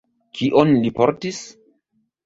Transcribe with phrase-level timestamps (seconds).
[0.39, 1.47] Kion li portis?